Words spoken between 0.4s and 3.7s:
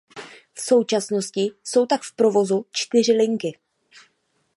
V současnosti jsou tak v provozu čtyři linky.